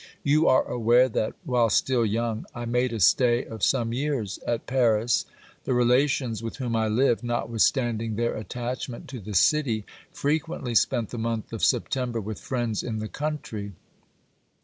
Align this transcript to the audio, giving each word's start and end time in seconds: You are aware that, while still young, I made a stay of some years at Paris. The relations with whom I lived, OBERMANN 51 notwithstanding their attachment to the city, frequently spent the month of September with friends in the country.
You 0.23 0.47
are 0.47 0.63
aware 0.63 1.07
that, 1.09 1.35
while 1.43 1.69
still 1.69 2.03
young, 2.03 2.47
I 2.55 2.65
made 2.65 2.91
a 2.91 2.99
stay 2.99 3.45
of 3.45 3.61
some 3.61 3.93
years 3.93 4.39
at 4.47 4.65
Paris. 4.65 5.27
The 5.65 5.75
relations 5.75 6.41
with 6.41 6.55
whom 6.55 6.75
I 6.75 6.87
lived, 6.87 7.19
OBERMANN 7.19 7.37
51 7.37 7.39
notwithstanding 7.39 8.15
their 8.15 8.35
attachment 8.35 9.07
to 9.09 9.19
the 9.19 9.35
city, 9.35 9.85
frequently 10.11 10.73
spent 10.73 11.09
the 11.09 11.19
month 11.19 11.53
of 11.53 11.63
September 11.63 12.19
with 12.19 12.39
friends 12.41 12.81
in 12.81 12.97
the 12.97 13.07
country. 13.09 13.73